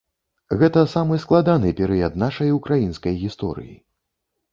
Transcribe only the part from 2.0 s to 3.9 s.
нашай украінскай гісторыі.